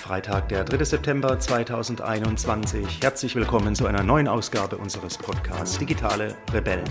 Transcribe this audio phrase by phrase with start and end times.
[0.00, 0.84] Freitag, der 3.
[0.84, 3.00] September 2021.
[3.02, 6.82] Herzlich willkommen zu einer neuen Ausgabe unseres Podcasts Digitale Rebellen.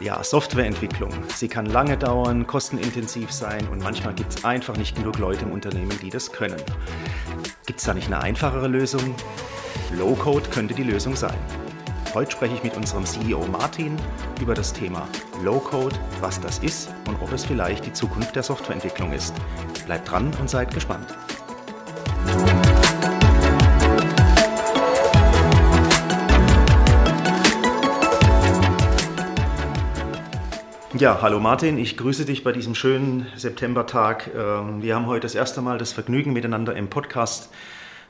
[0.00, 1.10] Ja, Softwareentwicklung.
[1.34, 5.50] Sie kann lange dauern, kostenintensiv sein und manchmal gibt es einfach nicht genug Leute im
[5.50, 6.62] Unternehmen, die das können.
[7.66, 9.16] Gibt es da nicht eine einfachere Lösung?
[9.92, 11.36] Low-Code könnte die Lösung sein.
[12.16, 13.94] Heute spreche ich mit unserem CEO Martin
[14.40, 15.06] über das Thema
[15.44, 19.34] Low-Code, was das ist und ob es vielleicht die Zukunft der Softwareentwicklung ist.
[19.84, 21.14] Bleibt dran und seid gespannt.
[30.94, 34.30] Ja, hallo Martin, ich grüße dich bei diesem schönen Septembertag.
[34.34, 37.50] Ähm, wir haben heute das erste Mal das Vergnügen, miteinander im Podcast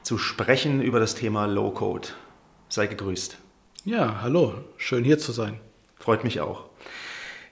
[0.02, 2.06] zu sprechen über das Thema Low Code.
[2.68, 3.38] Sei gegrüßt.
[3.86, 5.60] Ja, hallo, schön hier zu sein.
[6.00, 6.64] Freut mich auch.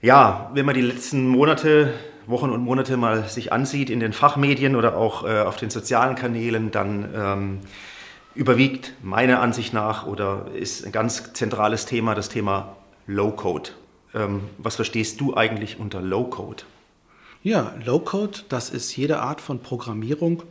[0.02, 1.95] Ja, wenn man die letzten Monate,
[2.27, 6.17] Wochen und Monate mal sich ansieht in den Fachmedien oder auch äh, auf den sozialen
[6.17, 7.61] Kanälen, dann ähm,
[8.34, 13.70] überwiegt meiner Ansicht nach oder ist ein ganz zentrales Thema das Thema Low Code.
[14.12, 16.64] Ähm, was verstehst du eigentlich unter Low-Code?
[17.44, 20.42] Ja, Low-Code, das ist jede Art von Programmierung,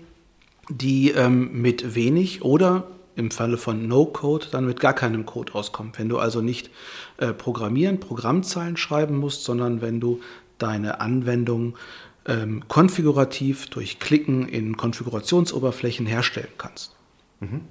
[0.69, 5.99] die ähm, mit wenig oder im Falle von No-Code dann mit gar keinem Code auskommt.
[5.99, 6.69] Wenn du also nicht
[7.17, 10.21] äh, programmieren, Programmzeilen schreiben musst, sondern wenn du
[10.57, 11.75] deine Anwendung
[12.25, 16.95] ähm, konfigurativ durch Klicken in Konfigurationsoberflächen herstellen kannst.
[17.39, 17.61] Mhm.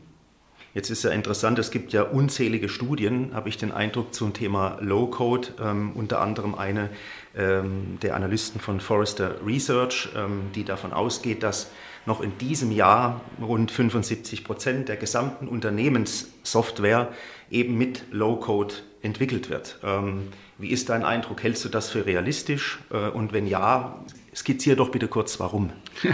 [0.75, 4.79] Jetzt ist ja interessant, es gibt ja unzählige Studien, habe ich den Eindruck, zum Thema
[4.81, 6.89] Low-Code, ähm, unter anderem eine
[7.37, 11.71] ähm, der Analysten von Forrester Research, ähm, die davon ausgeht, dass
[12.07, 17.13] noch in diesem Jahr rund 75 Prozent der gesamten Unternehmenssoftware
[17.51, 19.79] eben mit Low-Code entwickelt wird.
[19.85, 20.29] Ähm,
[20.59, 21.43] wie ist dein Eindruck?
[21.43, 22.81] Hältst du das für realistisch?
[22.91, 25.71] Äh, und wenn ja, skizziere doch bitte kurz, warum.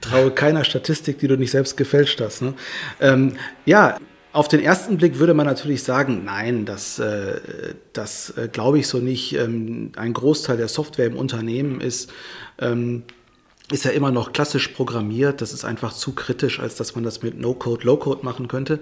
[0.00, 2.42] Traue keiner Statistik, die du nicht selbst gefälscht hast.
[2.42, 2.54] Ne?
[3.00, 3.98] Ähm, ja,
[4.32, 8.88] auf den ersten Blick würde man natürlich sagen, nein, das, äh, das äh, glaube ich
[8.88, 9.34] so nicht.
[9.34, 12.10] Ähm, ein Großteil der Software im Unternehmen ist,
[12.58, 13.02] ähm,
[13.72, 15.40] ist ja immer noch klassisch programmiert.
[15.40, 18.78] Das ist einfach zu kritisch, als dass man das mit No-Code, Low-Code machen könnte.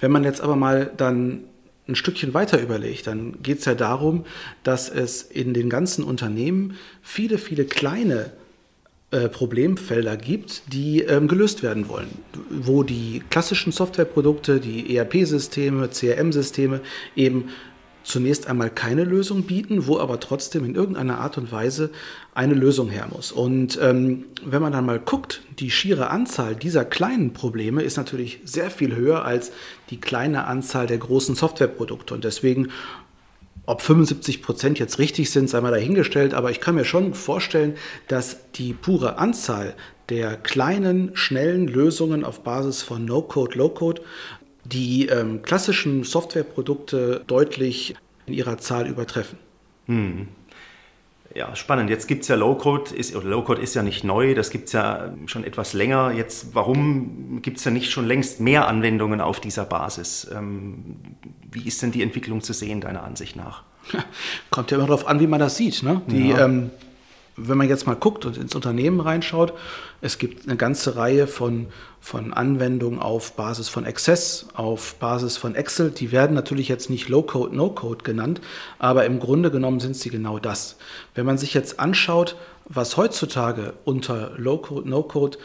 [0.00, 1.44] Wenn man jetzt aber mal dann
[1.88, 4.24] ein Stückchen weiter überlegt, dann geht es ja darum,
[4.62, 8.32] dass es in den ganzen Unternehmen viele, viele kleine
[9.10, 12.08] äh, Problemfelder gibt, die ähm, gelöst werden wollen,
[12.50, 16.80] wo die klassischen Softwareprodukte, die ERP-Systeme, CRM-Systeme
[17.14, 17.50] eben
[18.04, 21.90] zunächst einmal keine Lösung bieten, wo aber trotzdem in irgendeiner Art und Weise
[22.34, 23.32] eine Lösung her muss.
[23.32, 28.40] Und ähm, wenn man dann mal guckt, die schiere Anzahl dieser kleinen Probleme ist natürlich
[28.44, 29.50] sehr viel höher als
[29.90, 32.14] die kleine Anzahl der großen Softwareprodukte.
[32.14, 32.68] Und deswegen
[33.66, 37.76] ob 75 Prozent jetzt richtig sind, sei mal dahingestellt, aber ich kann mir schon vorstellen,
[38.08, 39.74] dass die pure Anzahl
[40.10, 44.02] der kleinen, schnellen Lösungen auf Basis von No-Code, Low-Code
[44.64, 47.94] die ähm, klassischen Softwareprodukte deutlich
[48.26, 49.38] in ihrer Zahl übertreffen.
[49.86, 50.28] Hm.
[51.34, 51.90] Ja, spannend.
[51.90, 55.12] Jetzt gibt es ja Low-Code, ist, Low-Code ist ja nicht neu, das gibt es ja
[55.26, 56.12] schon etwas länger.
[56.12, 60.30] Jetzt, warum gibt es ja nicht schon längst mehr Anwendungen auf dieser Basis?
[60.32, 60.96] Ähm,
[61.50, 63.64] wie ist denn die Entwicklung zu sehen, deiner Ansicht nach?
[64.50, 65.82] Kommt ja immer darauf an, wie man das sieht.
[65.82, 66.02] Ne?
[66.06, 66.44] Die, ja.
[66.44, 66.70] ähm,
[67.36, 69.52] wenn man jetzt mal guckt und ins Unternehmen reinschaut,
[70.00, 71.66] es gibt eine ganze Reihe von,
[72.00, 75.90] von Anwendungen auf Basis von Access, auf Basis von Excel.
[75.90, 78.40] Die werden natürlich jetzt nicht Low-Code, No-Code genannt,
[78.78, 80.76] aber im Grunde genommen sind sie genau das.
[81.14, 82.36] Wenn man sich jetzt anschaut,
[82.66, 85.38] was heutzutage unter Low-Code, No-Code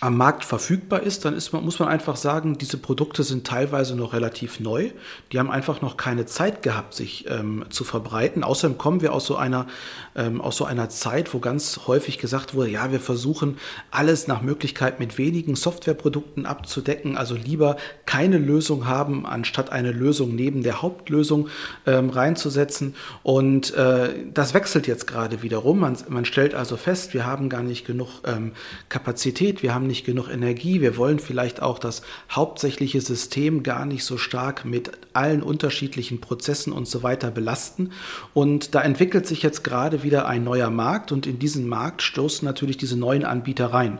[0.00, 3.96] am Markt verfügbar ist, dann ist man, muss man einfach sagen, diese Produkte sind teilweise
[3.96, 4.90] noch relativ neu.
[5.32, 8.44] Die haben einfach noch keine Zeit gehabt, sich ähm, zu verbreiten.
[8.44, 9.66] Außerdem kommen wir aus so einer
[10.14, 13.56] ähm, aus so einer Zeit, wo ganz häufig gesagt wurde, ja, wir versuchen
[13.90, 17.16] alles nach Möglichkeit mit wenigen Softwareprodukten abzudecken.
[17.16, 21.48] Also lieber keine Lösung haben, anstatt eine Lösung neben der Hauptlösung
[21.86, 22.94] ähm, reinzusetzen.
[23.22, 25.80] Und äh, das wechselt jetzt gerade wiederum.
[25.80, 28.52] Man, man stellt also fest, wir haben gar nicht genug ähm,
[28.90, 33.86] Kapazität, wir haben haben nicht genug Energie, wir wollen vielleicht auch das hauptsächliche System gar
[33.86, 37.90] nicht so stark mit allen unterschiedlichen Prozessen und so weiter belasten.
[38.34, 42.44] Und da entwickelt sich jetzt gerade wieder ein neuer Markt und in diesen Markt stoßen
[42.44, 43.98] natürlich diese neuen Anbieter rein.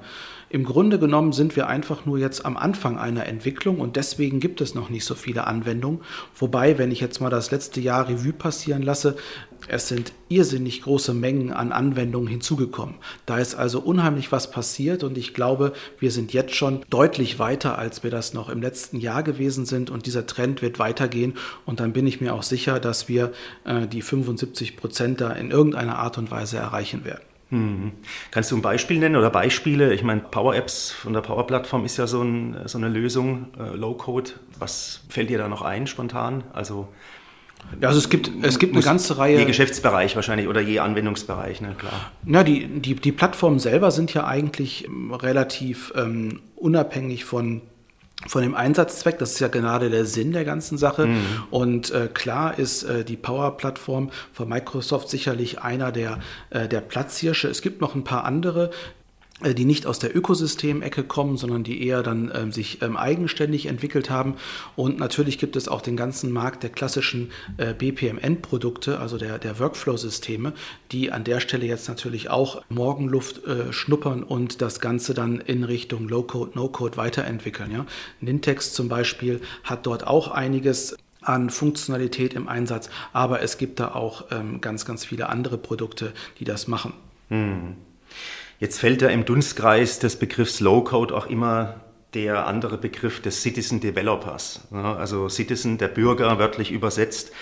[0.56, 4.62] Im Grunde genommen sind wir einfach nur jetzt am Anfang einer Entwicklung und deswegen gibt
[4.62, 6.00] es noch nicht so viele Anwendungen.
[6.34, 9.16] Wobei, wenn ich jetzt mal das letzte Jahr Revue passieren lasse,
[9.68, 12.94] es sind irrsinnig große Mengen an Anwendungen hinzugekommen.
[13.26, 17.76] Da ist also unheimlich was passiert und ich glaube, wir sind jetzt schon deutlich weiter,
[17.76, 21.34] als wir das noch im letzten Jahr gewesen sind und dieser Trend wird weitergehen
[21.66, 23.32] und dann bin ich mir auch sicher, dass wir
[23.64, 27.35] äh, die 75 Prozent da in irgendeiner Art und Weise erreichen werden.
[27.50, 27.92] Hm.
[28.32, 29.94] Kannst du ein Beispiel nennen oder Beispiele?
[29.94, 33.48] Ich meine, Power Apps von der Power Plattform ist ja so, ein, so eine Lösung,
[33.58, 34.32] äh, Low Code.
[34.58, 36.42] Was fällt dir da noch ein spontan?
[36.52, 36.88] Also
[37.80, 39.38] ja, also es gibt, es gibt eine ganze Reihe.
[39.38, 42.12] Je Geschäftsbereich wahrscheinlich oder je Anwendungsbereich, ne, klar.
[42.24, 47.62] Ja, die, die, die Plattformen selber sind ja eigentlich relativ ähm, unabhängig von
[48.26, 51.06] von dem Einsatzzweck, das ist ja gerade der Sinn der ganzen Sache.
[51.06, 51.24] Mhm.
[51.50, 56.18] Und äh, klar ist äh, die Power-Plattform von Microsoft sicherlich einer der,
[56.50, 57.48] äh, der Platzhirsche.
[57.48, 58.70] Es gibt noch ein paar andere,
[59.44, 64.08] die nicht aus der Ökosystemecke kommen, sondern die eher dann ähm, sich ähm, eigenständig entwickelt
[64.08, 64.36] haben.
[64.76, 69.58] Und natürlich gibt es auch den ganzen Markt der klassischen äh, BPMN-Produkte, also der, der
[69.58, 70.54] Workflow-Systeme,
[70.90, 75.64] die an der Stelle jetzt natürlich auch Morgenluft äh, schnuppern und das Ganze dann in
[75.64, 77.70] Richtung Low-Code, No-Code weiterentwickeln.
[77.70, 77.84] Ja?
[78.20, 83.92] Nintex zum Beispiel hat dort auch einiges an Funktionalität im Einsatz, aber es gibt da
[83.92, 86.94] auch ähm, ganz, ganz viele andere Produkte, die das machen.
[87.28, 87.74] Hm.
[88.58, 91.80] Jetzt fällt da im Dunstkreis des Begriffs Low-Code auch immer
[92.14, 94.66] der andere Begriff des Citizen Developers.
[94.72, 97.32] Also Citizen, der Bürger, wörtlich übersetzt,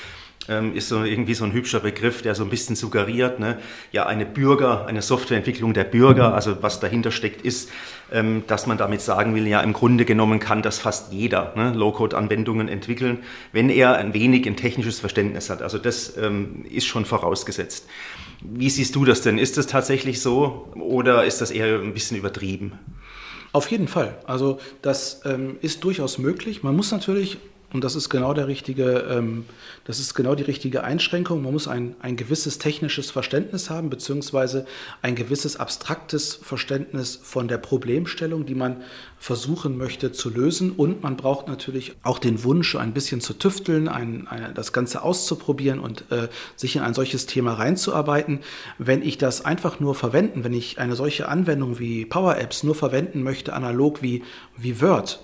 [0.49, 3.58] ähm, ist so irgendwie so ein hübscher Begriff, der so ein bisschen suggeriert, ne,
[3.93, 7.70] ja, eine Bürger, eine Softwareentwicklung der Bürger, also was dahinter steckt, ist,
[8.12, 11.72] ähm, dass man damit sagen will, ja, im Grunde genommen kann das fast jeder ne,
[11.72, 13.20] Low-Code-Anwendungen entwickeln,
[13.52, 15.62] wenn er ein wenig ein technisches Verständnis hat.
[15.62, 17.87] Also das ähm, ist schon vorausgesetzt.
[18.44, 19.38] Wie siehst du das denn?
[19.38, 22.79] Ist das tatsächlich so oder ist das eher ein bisschen übertrieben?
[23.52, 24.19] Auf jeden Fall.
[24.25, 26.62] Also das ähm, ist durchaus möglich.
[26.62, 27.38] Man muss natürlich
[27.75, 29.47] und das ist genau der richtige, ähm,
[29.85, 31.43] das ist genau die richtige Einschränkung.
[31.43, 34.65] Man muss ein, ein gewisses technisches Verständnis haben, beziehungsweise
[35.03, 38.85] ein gewisses abstraktes Verständnis von der Problemstellung, die man
[39.19, 40.71] versuchen möchte zu lösen.
[40.71, 45.03] Und man braucht natürlich auch den Wunsch, ein bisschen zu tüfteln, ein, ein, das Ganze
[45.03, 48.38] auszuprobieren und äh, sich in ein solches Thema reinzuarbeiten.
[48.79, 52.77] Wenn ich das einfach nur verwenden, wenn ich eine solche Anwendung wie Power Apps nur
[52.77, 54.23] verwenden möchte, analog wie,
[54.56, 55.19] wie Word,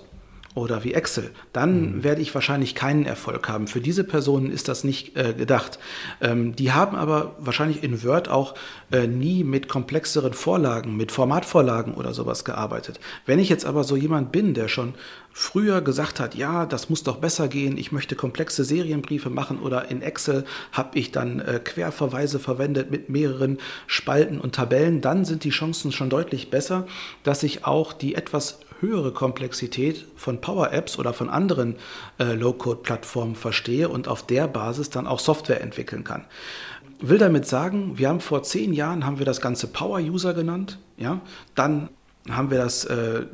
[0.53, 2.03] oder wie Excel, dann mhm.
[2.03, 3.67] werde ich wahrscheinlich keinen Erfolg haben.
[3.67, 5.79] Für diese Personen ist das nicht äh, gedacht.
[6.19, 8.55] Ähm, die haben aber wahrscheinlich in Word auch
[8.91, 12.99] äh, nie mit komplexeren Vorlagen, mit Formatvorlagen oder sowas gearbeitet.
[13.25, 14.93] Wenn ich jetzt aber so jemand bin, der schon
[15.33, 19.89] früher gesagt hat, ja, das muss doch besser gehen, ich möchte komplexe Serienbriefe machen oder
[19.89, 20.43] in Excel
[20.73, 23.57] habe ich dann äh, Querverweise verwendet mit mehreren
[23.87, 26.85] Spalten und Tabellen, dann sind die Chancen schon deutlich besser,
[27.23, 31.75] dass ich auch die etwas höhere Komplexität von Power Apps oder von anderen
[32.19, 36.25] äh, Low-Code-Plattformen verstehe und auf der Basis dann auch Software entwickeln kann.
[36.99, 40.79] Will damit sagen, wir haben vor zehn Jahren haben wir das Ganze Power User genannt,
[40.97, 41.21] ja,
[41.55, 41.89] dann
[42.29, 43.25] haben wir das äh,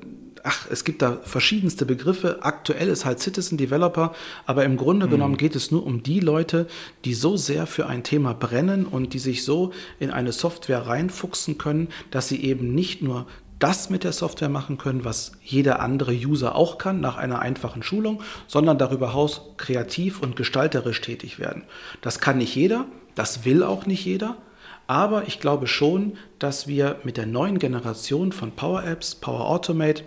[0.47, 2.39] ach, es gibt da verschiedenste Begriffe.
[2.41, 4.13] Aktuell ist halt Citizen Developer,
[4.45, 5.11] aber im Grunde mhm.
[5.11, 6.67] genommen geht es nur um die Leute,
[7.05, 11.57] die so sehr für ein Thema brennen und die sich so in eine Software reinfuchsen
[11.57, 13.27] können, dass sie eben nicht nur
[13.59, 17.83] das mit der Software machen können, was jeder andere User auch kann nach einer einfachen
[17.83, 21.63] Schulung, sondern darüber hinaus kreativ und gestalterisch tätig werden.
[22.01, 24.37] Das kann nicht jeder, das will auch nicht jeder,
[24.85, 30.03] aber ich glaube schon, dass wir mit der neuen Generation von Power Apps, Power Automate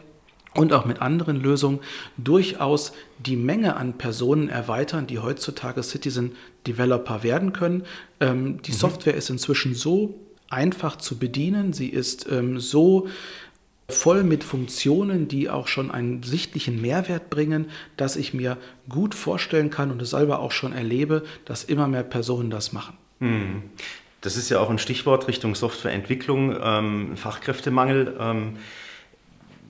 [0.55, 1.81] und auch mit anderen Lösungen
[2.17, 6.32] durchaus die Menge an Personen erweitern, die heutzutage Citizen
[6.67, 7.85] Developer werden können.
[8.20, 8.76] Ähm, die mhm.
[8.76, 10.15] Software ist inzwischen so
[10.51, 11.73] einfach zu bedienen.
[11.73, 13.09] Sie ist ähm, so
[13.89, 17.67] voll mit Funktionen, die auch schon einen sichtlichen Mehrwert bringen,
[17.97, 18.57] dass ich mir
[18.89, 22.97] gut vorstellen kann und es selber auch schon erlebe, dass immer mehr Personen das machen.
[23.21, 23.63] Hm.
[24.21, 28.17] Das ist ja auch ein Stichwort Richtung Softwareentwicklung, ähm, Fachkräftemangel.
[28.21, 28.57] Ähm,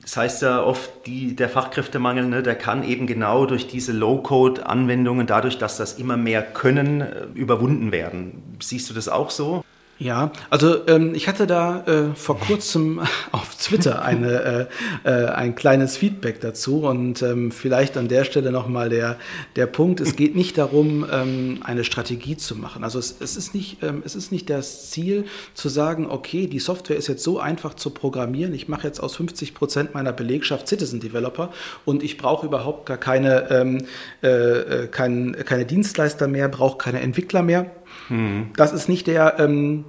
[0.03, 5.27] das heißt ja oft, die, der Fachkräftemangel, ne, der kann eben genau durch diese Low-Code-Anwendungen,
[5.27, 8.43] dadurch, dass das immer mehr können, äh, überwunden werden.
[8.61, 9.65] Siehst du das auch so?
[10.01, 13.03] Ja, also ähm, ich hatte da äh, vor kurzem
[13.33, 14.69] auf Twitter eine,
[15.05, 19.19] äh, äh, ein kleines Feedback dazu und ähm, vielleicht an der Stelle nochmal der,
[19.57, 22.83] der Punkt, es geht nicht darum, ähm, eine Strategie zu machen.
[22.83, 26.61] Also es, es, ist nicht, ähm, es ist nicht das Ziel zu sagen, okay, die
[26.61, 30.67] Software ist jetzt so einfach zu programmieren, ich mache jetzt aus 50 Prozent meiner Belegschaft
[30.67, 31.51] Citizen Developer
[31.85, 33.85] und ich brauche überhaupt gar keine, ähm,
[34.23, 37.71] äh, äh kein, keine Dienstleister mehr, brauche keine Entwickler mehr.
[38.11, 38.51] Hm.
[38.57, 39.85] Das ist nicht der, ähm,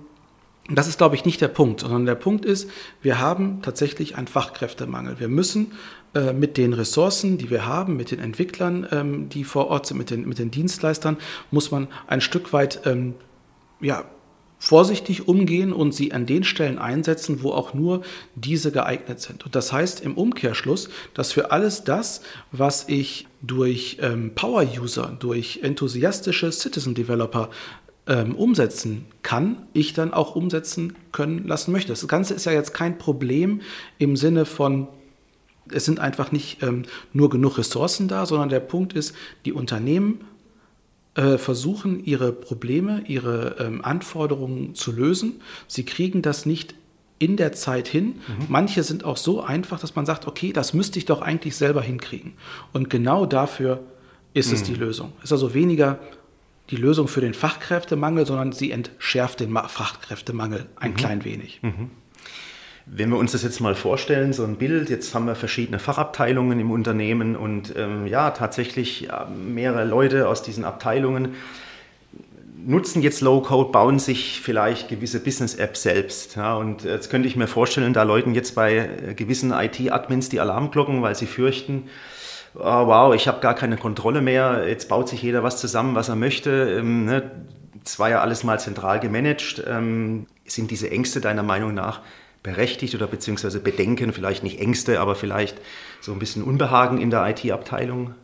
[0.70, 2.70] Das ist, glaube ich, nicht der Punkt, sondern der Punkt ist,
[3.01, 5.20] wir haben tatsächlich einen Fachkräftemangel.
[5.20, 5.74] Wir müssen
[6.13, 9.98] äh, mit den Ressourcen, die wir haben, mit den Entwicklern, ähm, die vor Ort sind,
[9.98, 11.18] mit den, mit den Dienstleistern,
[11.50, 13.16] muss man ein Stück weit ähm,
[13.82, 14.06] ja,
[14.60, 18.04] vorsichtig umgehen und sie an den Stellen einsetzen, wo auch nur
[18.36, 19.44] diese geeignet sind.
[19.44, 25.62] Und das heißt im Umkehrschluss, dass für alles das, was ich durch ähm, Power-User, durch
[25.63, 27.50] enthusiastische Citizen-Developer
[28.12, 31.94] ähm, umsetzen kann, ich dann auch umsetzen können lassen möchte.
[31.94, 33.62] Das Ganze ist ja jetzt kein Problem
[34.00, 34.89] im Sinne von,
[35.72, 39.15] es sind einfach nicht ähm, nur genug Ressourcen da, sondern der Punkt ist,
[39.46, 40.25] die Unternehmen
[41.15, 45.39] äh, versuchen, ihre Probleme, ihre ähm, Anforderungen zu lösen.
[45.68, 46.75] Sie kriegen das nicht
[47.18, 48.08] in der Zeit hin.
[48.08, 48.46] Mhm.
[48.50, 51.82] Manche sind auch so einfach, dass man sagt, okay, das müsste ich doch eigentlich selber
[51.82, 52.34] hinkriegen.
[52.74, 53.82] Und genau dafür
[54.34, 54.56] ist mhm.
[54.56, 55.13] es die Lösung.
[55.20, 56.00] Es ist also weniger
[56.72, 60.96] die Lösung für den Fachkräftemangel, sondern sie entschärft den Fachkräftemangel ein mhm.
[60.96, 61.60] klein wenig.
[61.62, 61.92] Mhm.
[62.88, 66.60] Wenn wir uns das jetzt mal vorstellen, so ein Bild, jetzt haben wir verschiedene Fachabteilungen
[66.60, 71.36] im Unternehmen und ähm, ja, tatsächlich mehrere Leute aus diesen Abteilungen
[72.66, 76.36] nutzen jetzt Low-Code, bauen sich vielleicht gewisse Business-Apps selbst.
[76.36, 80.40] Ja, und jetzt könnte ich mir vorstellen, da läuten jetzt bei äh, gewissen IT-Admins die
[80.40, 81.90] Alarmglocken, weil sie fürchten,
[82.55, 86.10] oh, wow, ich habe gar keine Kontrolle mehr, jetzt baut sich jeder was zusammen, was
[86.10, 86.77] er möchte.
[86.79, 87.31] Ähm, ne?
[87.84, 89.63] Es war ja alles mal zentral gemanagt.
[89.67, 92.01] Ähm, sind diese Ängste deiner Meinung nach
[92.43, 95.58] berechtigt oder beziehungsweise Bedenken, vielleicht nicht Ängste, aber vielleicht
[96.00, 98.15] so ein bisschen Unbehagen in der IT-Abteilung?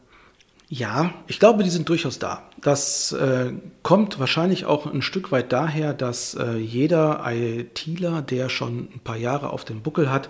[0.69, 2.43] Ja, ich glaube, die sind durchaus da.
[2.61, 3.53] Das äh,
[3.83, 9.15] kommt wahrscheinlich auch ein Stück weit daher, dass äh, jeder ITler, der schon ein paar
[9.15, 10.29] Jahre auf dem Buckel hat,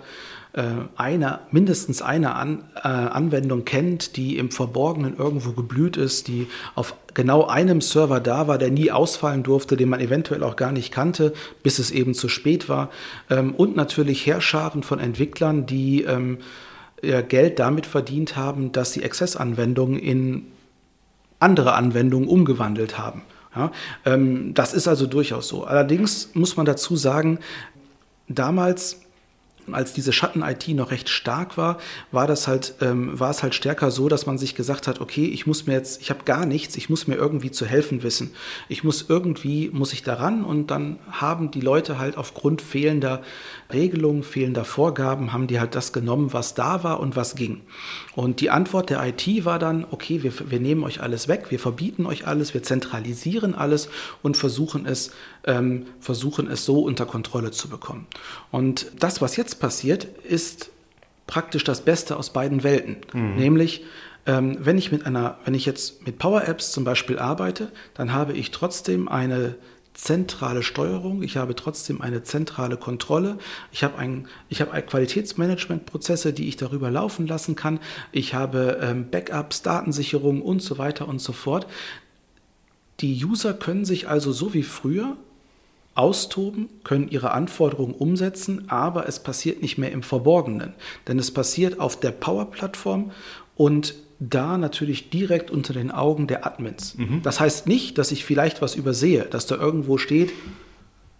[0.54, 0.62] äh,
[0.96, 6.94] eine, mindestens eine An, äh, Anwendung kennt, die im Verborgenen irgendwo geblüht ist, die auf
[7.14, 10.92] genau einem Server da war, der nie ausfallen durfte, den man eventuell auch gar nicht
[10.92, 12.90] kannte, bis es eben zu spät war.
[13.28, 16.38] Ähm, und natürlich Herrscharen von Entwicklern, die ähm,
[17.02, 20.46] ja, Geld damit verdient haben, dass sie Access-Anwendungen in
[21.40, 23.22] andere Anwendungen umgewandelt haben.
[23.54, 23.70] Ja,
[24.04, 25.64] ähm, das ist also durchaus so.
[25.64, 27.38] Allerdings muss man dazu sagen,
[28.28, 29.00] damals
[29.74, 31.78] als diese Schatten-IT noch recht stark war,
[32.12, 35.26] war das halt, ähm, war es halt stärker so, dass man sich gesagt hat, okay,
[35.26, 38.30] ich muss mir jetzt, ich habe gar nichts, ich muss mir irgendwie zu helfen wissen.
[38.68, 43.22] Ich muss irgendwie, muss ich daran und dann haben die Leute halt aufgrund fehlender
[43.72, 47.60] Regelungen, fehlender Vorgaben, haben die halt das genommen, was da war und was ging.
[48.14, 51.58] Und die Antwort der IT war dann, okay, wir, wir nehmen euch alles weg, wir
[51.58, 53.88] verbieten euch alles, wir zentralisieren alles
[54.22, 55.12] und versuchen es,
[55.44, 58.06] ähm, versuchen es so unter Kontrolle zu bekommen.
[58.50, 60.70] Und das, was jetzt passiert, ist
[61.26, 62.96] praktisch das Beste aus beiden Welten.
[63.12, 63.36] Mhm.
[63.36, 63.84] Nämlich,
[64.26, 68.12] ähm, wenn ich mit einer, wenn ich jetzt mit Power Apps zum Beispiel arbeite, dann
[68.12, 69.54] habe ich trotzdem eine
[69.98, 73.36] zentrale Steuerung, ich habe trotzdem eine zentrale Kontrolle,
[73.72, 77.80] ich habe, ein, ich habe Qualitätsmanagementprozesse, die ich darüber laufen lassen kann,
[78.12, 81.66] ich habe ähm, Backups, Datensicherung und so weiter und so fort.
[83.00, 85.16] Die User können sich also so wie früher
[85.98, 90.74] austoben, können ihre Anforderungen umsetzen, aber es passiert nicht mehr im Verborgenen,
[91.08, 93.10] denn es passiert auf der Power-Plattform
[93.56, 96.96] und da natürlich direkt unter den Augen der Admins.
[96.96, 97.22] Mhm.
[97.22, 100.32] Das heißt nicht, dass ich vielleicht was übersehe, dass da irgendwo steht,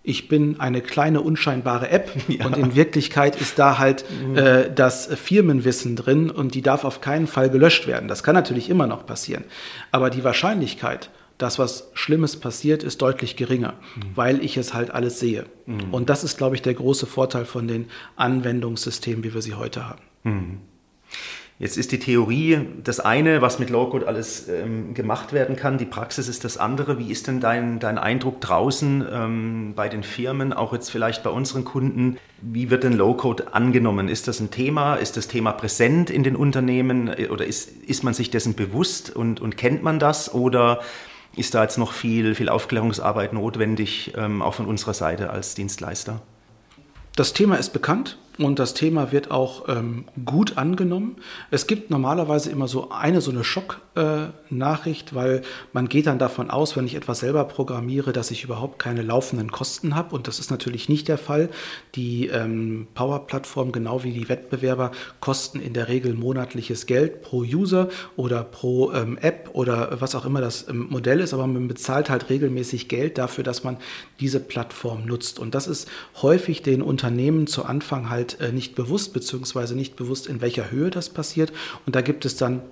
[0.04, 2.46] ich bin eine kleine unscheinbare App ja.
[2.46, 4.36] und in Wirklichkeit ist da halt mhm.
[4.36, 8.08] äh, das Firmenwissen drin und die darf auf keinen Fall gelöscht werden.
[8.08, 9.44] Das kann natürlich immer noch passieren.
[9.90, 14.02] Aber die Wahrscheinlichkeit, dass was Schlimmes passiert, ist deutlich geringer, mhm.
[14.16, 15.46] weil ich es halt alles sehe.
[15.66, 15.92] Mhm.
[15.92, 19.88] Und das ist, glaube ich, der große Vorteil von den Anwendungssystemen, wie wir sie heute
[19.88, 20.02] haben.
[20.24, 20.58] Mhm.
[21.60, 25.76] Jetzt ist die Theorie das eine, was mit Low-Code alles ähm, gemacht werden kann.
[25.76, 27.00] Die Praxis ist das andere.
[27.00, 31.30] Wie ist denn dein, dein Eindruck draußen ähm, bei den Firmen, auch jetzt vielleicht bei
[31.30, 32.16] unseren Kunden?
[32.40, 34.08] Wie wird denn Low-Code angenommen?
[34.08, 34.94] Ist das ein Thema?
[34.94, 37.10] Ist das Thema präsent in den Unternehmen?
[37.28, 40.32] Oder ist, ist man sich dessen bewusst und, und kennt man das?
[40.32, 40.80] Oder
[41.38, 46.20] ist da jetzt noch viel, viel Aufklärungsarbeit notwendig, ähm, auch von unserer Seite als Dienstleister?
[47.16, 51.16] Das Thema ist bekannt und das Thema wird auch ähm, gut angenommen.
[51.50, 55.42] Es gibt normalerweise immer so eine so eine Schocknachricht, äh, weil
[55.72, 59.50] man geht dann davon aus, wenn ich etwas selber programmiere, dass ich überhaupt keine laufenden
[59.50, 61.48] Kosten habe und das ist natürlich nicht der Fall.
[61.96, 67.88] Die ähm, Power-Plattform genau wie die Wettbewerber kosten in der Regel monatliches Geld pro User
[68.16, 72.08] oder pro ähm, App oder was auch immer das ähm, Modell ist, aber man bezahlt
[72.08, 73.78] halt regelmäßig Geld dafür, dass man
[74.20, 75.88] diese Plattform nutzt und das ist
[76.22, 80.90] häufig den Unternehmen zu Anfang halt halt nicht bewusst, beziehungsweise nicht bewusst, in welcher Höhe
[80.90, 81.52] das passiert.
[81.86, 82.62] Und da gibt es dann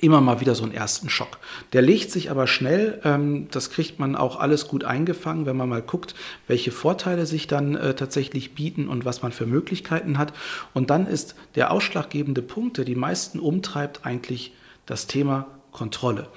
[0.00, 1.38] immer mal wieder so einen ersten Schock.
[1.72, 5.68] Der legt sich aber schnell, ähm, das kriegt man auch alles gut eingefangen, wenn man
[5.68, 6.14] mal guckt,
[6.46, 10.32] welche Vorteile sich dann äh, tatsächlich bieten und was man für Möglichkeiten hat.
[10.74, 14.52] Und dann ist der ausschlaggebende Punkt, der die meisten umtreibt, eigentlich
[14.84, 16.28] das Thema Kontrolle.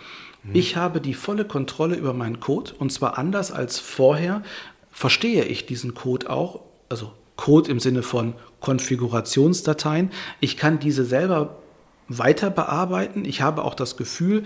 [0.44, 0.56] Mhm.
[0.56, 4.42] Ich habe die volle Kontrolle über meinen Code und zwar anders als vorher
[4.92, 10.12] verstehe ich diesen Code auch, also Code im Sinne von Konfigurationsdateien.
[10.42, 11.60] Ich kann diese selber
[12.10, 13.24] weiter bearbeiten.
[13.24, 14.44] Ich habe auch das Gefühl,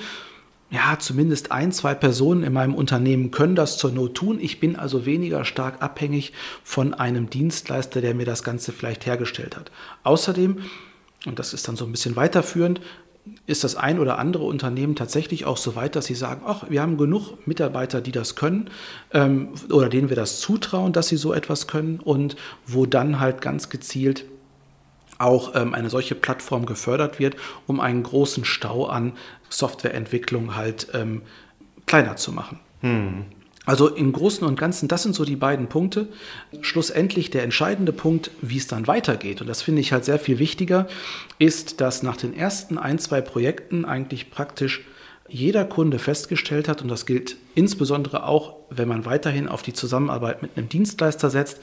[0.70, 4.38] ja, zumindest ein, zwei Personen in meinem Unternehmen können das zur Not tun.
[4.40, 6.34] Ich bin also weniger stark abhängig
[6.64, 9.72] von einem Dienstleister, der mir das Ganze vielleicht hergestellt hat.
[10.04, 10.60] Außerdem,
[11.26, 12.80] und das ist dann so ein bisschen weiterführend,
[13.46, 16.82] ist das ein oder andere Unternehmen tatsächlich auch so weit, dass sie sagen, ach, wir
[16.82, 18.70] haben genug Mitarbeiter, die das können
[19.13, 23.42] ähm, oder denen wir das zutrauen, dass sie so etwas können und wo dann halt
[23.42, 24.25] ganz gezielt
[25.20, 29.13] auch ähm, eine solche Plattform gefördert wird, um einen großen Stau an
[29.50, 31.22] Softwareentwicklung halt ähm,
[31.86, 32.60] kleiner zu machen.
[32.82, 33.25] Hm.
[33.65, 36.08] Also im Großen und Ganzen, das sind so die beiden Punkte.
[36.62, 40.39] Schlussendlich der entscheidende Punkt, wie es dann weitergeht, und das finde ich halt sehr viel
[40.39, 40.88] wichtiger,
[41.39, 44.82] ist, dass nach den ersten ein, zwei Projekten eigentlich praktisch
[45.29, 50.41] jeder Kunde festgestellt hat, und das gilt insbesondere auch, wenn man weiterhin auf die Zusammenarbeit
[50.41, 51.60] mit einem Dienstleister setzt,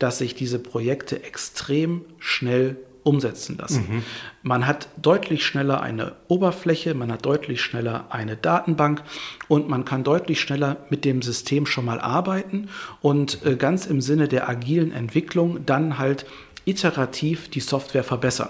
[0.00, 3.86] dass sich diese Projekte extrem schnell umsetzen lassen.
[3.88, 4.02] Mhm.
[4.42, 9.02] Man hat deutlich schneller eine Oberfläche, man hat deutlich schneller eine Datenbank
[9.46, 12.68] und man kann deutlich schneller mit dem System schon mal arbeiten
[13.00, 16.26] und äh, ganz im Sinne der agilen Entwicklung dann halt
[16.64, 18.48] iterativ die Software verbessern.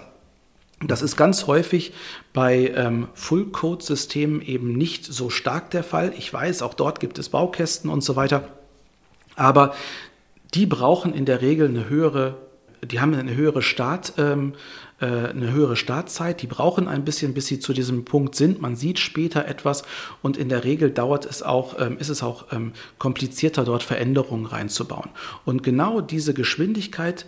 [0.86, 1.92] Das ist ganz häufig
[2.32, 6.12] bei ähm, Full-Code-Systemen eben nicht so stark der Fall.
[6.16, 8.48] Ich weiß, auch dort gibt es Baukästen und so weiter.
[9.36, 9.74] Aber
[10.52, 12.36] die brauchen in der Regel eine höhere
[12.86, 14.54] die haben eine höhere Start, ähm,
[15.00, 18.60] äh, eine höhere Startzeit, die brauchen ein bisschen, bis sie zu diesem Punkt sind.
[18.60, 19.84] Man sieht später etwas
[20.22, 24.46] und in der Regel dauert es auch, ähm, ist es auch ähm, komplizierter, dort Veränderungen
[24.46, 25.10] reinzubauen.
[25.44, 27.26] Und genau diese Geschwindigkeit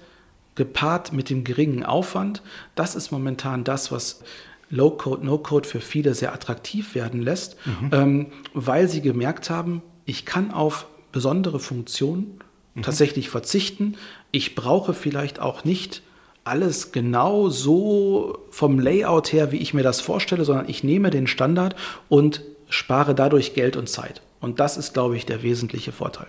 [0.55, 2.43] gepaart mit dem geringen Aufwand,
[2.75, 4.23] das ist momentan das, was
[4.71, 7.91] Low-Code, No-Code für viele sehr attraktiv werden lässt, mhm.
[7.93, 12.41] ähm, weil sie gemerkt haben, ich kann auf besondere Funktionen
[12.75, 12.83] mhm.
[12.83, 13.97] tatsächlich verzichten.
[14.37, 16.02] Ich brauche vielleicht auch nicht
[16.45, 21.26] alles genau so vom Layout her, wie ich mir das vorstelle, sondern ich nehme den
[21.26, 21.75] Standard
[22.11, 24.21] und spare dadurch Geld und Zeit.
[24.38, 26.26] Und das ist, glaube ich, der wesentliche Vorteil.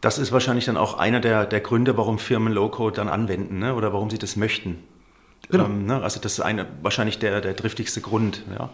[0.00, 3.74] Das ist wahrscheinlich dann auch einer der, der Gründe, warum Firmen Low-Code dann anwenden ne?
[3.74, 4.84] oder warum sie das möchten.
[5.50, 5.64] Genau.
[5.64, 6.00] Ähm, ne?
[6.04, 8.44] Also das ist eine, wahrscheinlich der, der driftigste Grund.
[8.56, 8.70] Ja?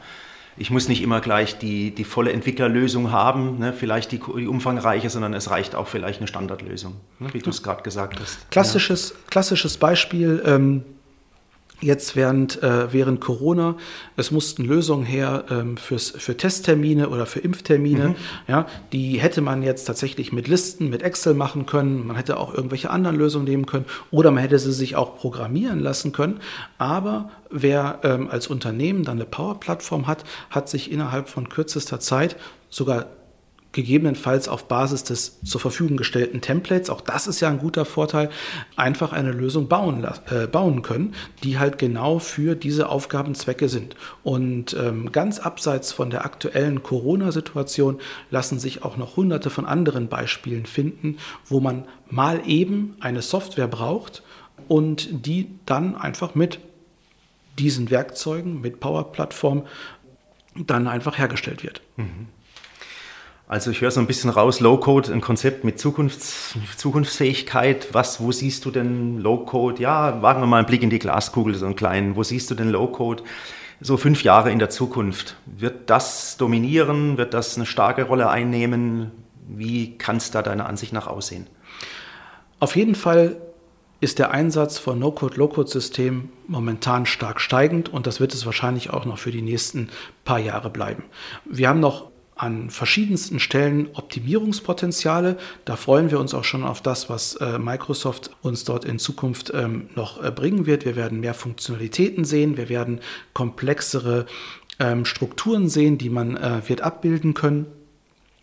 [0.56, 5.08] Ich muss nicht immer gleich die, die volle Entwicklerlösung haben, ne, vielleicht die, die, umfangreiche,
[5.08, 8.50] sondern es reicht auch vielleicht eine Standardlösung, ne, wie du es gerade gesagt hast.
[8.50, 9.16] Klassisches, ja.
[9.30, 10.84] klassisches Beispiel, ähm,
[11.82, 13.76] jetzt während, äh, während Corona.
[14.16, 18.10] Es mussten Lösungen her ähm, fürs, für Testtermine oder für Impftermine.
[18.10, 18.14] Mhm.
[18.46, 22.06] Ja, die hätte man jetzt tatsächlich mit Listen, mit Excel machen können.
[22.06, 25.80] Man hätte auch irgendwelche anderen Lösungen nehmen können oder man hätte sie sich auch programmieren
[25.80, 26.40] lassen können.
[26.78, 32.36] Aber wer ähm, als Unternehmen dann eine Power-Plattform hat, hat sich innerhalb von kürzester Zeit
[32.70, 33.06] sogar
[33.72, 38.30] gegebenenfalls auf Basis des zur Verfügung gestellten Templates, auch das ist ja ein guter Vorteil,
[38.76, 43.96] einfach eine Lösung bauen, äh, bauen können, die halt genau für diese Aufgabenzwecke sind.
[44.22, 47.98] Und ähm, ganz abseits von der aktuellen Corona-Situation
[48.30, 53.68] lassen sich auch noch hunderte von anderen Beispielen finden, wo man mal eben eine Software
[53.68, 54.22] braucht
[54.68, 56.60] und die dann einfach mit
[57.58, 59.64] diesen Werkzeugen, mit Power-Plattform,
[60.54, 61.80] dann einfach hergestellt wird.
[61.96, 62.28] Mhm.
[63.52, 67.88] Also ich höre so ein bisschen raus, Low-Code, ein Konzept mit Zukunfts Zukunftsfähigkeit.
[67.92, 69.78] Was, wo siehst du denn Low-Code?
[69.82, 72.16] Ja, wagen wir mal einen Blick in die Glaskugel, so einen kleinen.
[72.16, 73.24] Wo siehst du denn Low-Code?
[73.82, 75.36] So fünf Jahre in der Zukunft.
[75.44, 77.18] Wird das dominieren?
[77.18, 79.10] Wird das eine starke Rolle einnehmen?
[79.46, 81.46] Wie kann es da deiner Ansicht nach aussehen?
[82.58, 83.36] Auf jeden Fall
[84.00, 89.04] ist der Einsatz von No-Code, Low-Code-Systemen momentan stark steigend und das wird es wahrscheinlich auch
[89.04, 89.90] noch für die nächsten
[90.24, 91.04] paar Jahre bleiben.
[91.44, 92.11] Wir haben noch
[92.42, 95.36] an verschiedensten Stellen Optimierungspotenziale.
[95.64, 99.52] Da freuen wir uns auch schon auf das, was äh, Microsoft uns dort in Zukunft
[99.54, 100.84] ähm, noch äh, bringen wird.
[100.84, 102.98] Wir werden mehr Funktionalitäten sehen, wir werden
[103.32, 104.26] komplexere
[104.80, 107.66] ähm, Strukturen sehen, die man äh, wird abbilden können.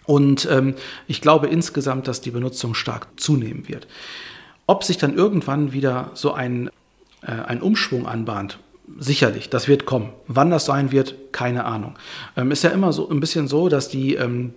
[0.05, 0.75] Und ähm,
[1.07, 3.85] ich glaube insgesamt, dass die Benutzung stark zunehmen wird.
[4.65, 6.69] Ob sich dann irgendwann wieder so ein,
[7.21, 8.59] ein Umschwung anbahnt,
[8.97, 10.09] sicherlich, das wird kommen.
[10.27, 11.95] Wann das sein wird, keine Ahnung.
[12.35, 14.53] Ähm, ist ja immer so ein bisschen so, dass die, ähm,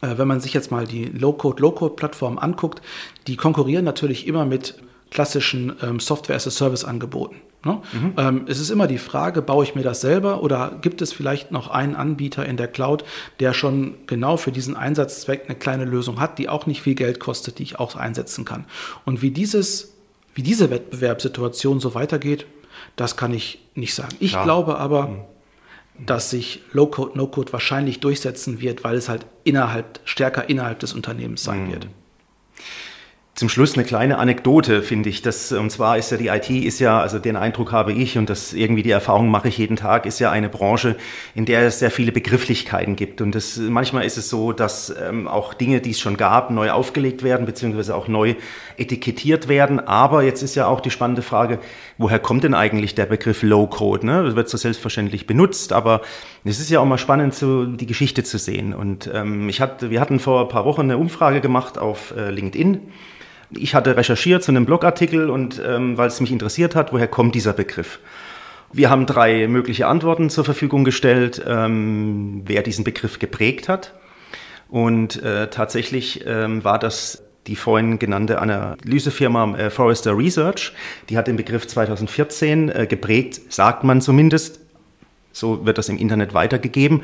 [0.00, 2.82] äh, wenn man sich jetzt mal die Low-Code, Low-Code-Plattform anguckt,
[3.26, 4.76] die konkurrieren natürlich immer mit
[5.10, 7.36] klassischen ähm, Software-as-a-Service-Angeboten.
[7.64, 7.80] Ne?
[7.92, 8.12] Mhm.
[8.16, 11.50] Ähm, es ist immer die Frage, baue ich mir das selber oder gibt es vielleicht
[11.50, 13.04] noch einen Anbieter in der Cloud,
[13.40, 17.20] der schon genau für diesen Einsatzzweck eine kleine Lösung hat, die auch nicht viel Geld
[17.20, 18.66] kostet, die ich auch einsetzen kann.
[19.04, 19.94] Und wie dieses,
[20.34, 22.46] wie diese Wettbewerbssituation so weitergeht,
[22.96, 24.14] das kann ich nicht sagen.
[24.20, 24.44] Ich ja.
[24.44, 25.20] glaube aber, mhm.
[26.06, 31.42] dass sich Low-Code, No-Code wahrscheinlich durchsetzen wird, weil es halt innerhalb, stärker innerhalb des Unternehmens
[31.42, 31.72] sein mhm.
[31.72, 31.88] wird.
[33.36, 35.20] Zum Schluss eine kleine Anekdote, finde ich.
[35.20, 38.30] Das, und zwar ist ja die IT ist ja, also den Eindruck habe ich und
[38.30, 40.94] das irgendwie die Erfahrung mache ich jeden Tag, ist ja eine Branche,
[41.34, 43.20] in der es sehr viele Begrifflichkeiten gibt.
[43.20, 46.70] Und das, manchmal ist es so, dass ähm, auch Dinge, die es schon gab, neu
[46.70, 48.36] aufgelegt werden, beziehungsweise auch neu
[48.76, 49.80] etikettiert werden.
[49.80, 51.58] Aber jetzt ist ja auch die spannende Frage,
[51.98, 54.06] woher kommt denn eigentlich der Begriff Low Code?
[54.06, 54.22] Ne?
[54.22, 56.02] Das wird so selbstverständlich benutzt, aber
[56.44, 58.72] es ist ja auch mal spannend, so die Geschichte zu sehen.
[58.72, 62.30] Und ähm, ich hatte, wir hatten vor ein paar Wochen eine Umfrage gemacht auf äh,
[62.30, 62.80] LinkedIn
[63.50, 67.34] ich hatte recherchiert zu einem Blogartikel und ähm, weil es mich interessiert hat, woher kommt
[67.34, 67.98] dieser Begriff?
[68.72, 73.94] Wir haben drei mögliche Antworten zur Verfügung gestellt, ähm, wer diesen Begriff geprägt hat.
[74.68, 80.72] Und äh, tatsächlich ähm, war das die vorhin genannte Analysefirma äh, Forrester Research.
[81.08, 84.60] Die hat den Begriff 2014 äh, geprägt, sagt man zumindest.
[85.32, 87.02] So wird das im Internet weitergegeben.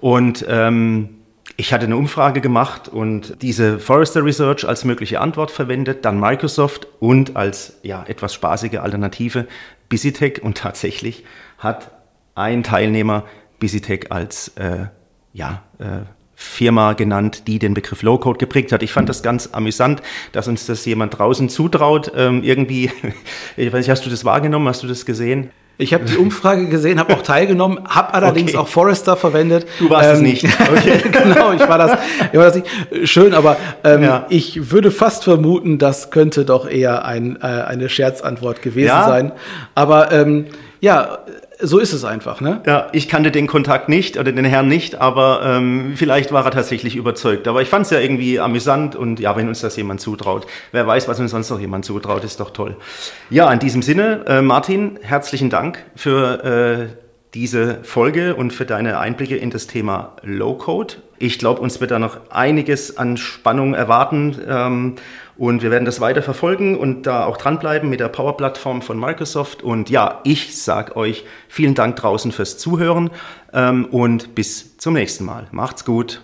[0.00, 1.10] Und ähm,
[1.56, 6.86] ich hatte eine Umfrage gemacht und diese Forrester Research als mögliche Antwort verwendet, dann Microsoft
[7.00, 9.46] und als ja, etwas spaßige Alternative
[9.88, 11.24] BusyTech und tatsächlich
[11.58, 11.90] hat
[12.34, 13.24] ein Teilnehmer
[13.58, 14.86] BusyTech als äh,
[15.32, 16.02] ja, äh,
[16.34, 18.82] Firma genannt, die den Begriff Low-Code geprägt hat.
[18.82, 22.12] Ich fand das ganz amüsant, dass uns das jemand draußen zutraut.
[22.14, 22.90] Ähm, irgendwie,
[23.56, 24.68] ich weiß nicht, hast du das wahrgenommen?
[24.68, 25.50] Hast du das gesehen?
[25.78, 28.60] Ich habe die Umfrage gesehen, habe auch teilgenommen, habe allerdings okay.
[28.62, 29.66] auch Forrester verwendet.
[29.78, 30.46] Du warst ähm, es nicht.
[30.76, 31.02] Okay.
[31.12, 31.98] genau, ich war das,
[32.32, 32.66] ich war das nicht.
[33.04, 34.26] Schön, aber ähm, ja.
[34.30, 39.06] ich würde fast vermuten, das könnte doch eher ein, äh, eine Scherzantwort gewesen ja.
[39.06, 39.32] sein.
[39.74, 40.46] Aber ähm,
[40.80, 41.18] ja,
[41.58, 42.60] so ist es einfach, ne?
[42.66, 46.50] Ja, ich kannte den Kontakt nicht oder den Herrn nicht, aber ähm, vielleicht war er
[46.50, 47.48] tatsächlich überzeugt.
[47.48, 50.46] Aber ich fand es ja irgendwie amüsant und ja, wenn uns das jemand zutraut.
[50.72, 52.76] Wer weiß, was uns sonst noch jemand zutraut, ist doch toll.
[53.30, 56.96] Ja, in diesem Sinne, äh, Martin, herzlichen Dank für äh,
[57.32, 60.94] diese Folge und für deine Einblicke in das Thema Low Code.
[61.18, 64.36] Ich glaube, uns wird da noch einiges an Spannung erwarten.
[64.46, 64.94] Ähm,
[65.38, 69.62] und wir werden das weiter verfolgen und da auch dranbleiben mit der Power-Plattform von Microsoft.
[69.62, 73.10] Und ja, ich sage euch vielen Dank draußen fürs Zuhören
[73.52, 75.46] ähm, und bis zum nächsten Mal.
[75.50, 76.22] Macht's gut.